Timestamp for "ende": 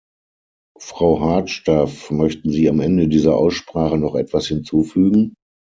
2.79-3.07